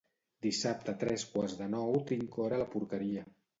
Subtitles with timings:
[0.45, 3.31] dissabte a tres quarts de nou tinc hora a la porqueria